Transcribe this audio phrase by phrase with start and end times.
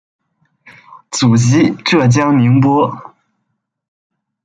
[1.11, 3.13] 祖籍浙江宁波。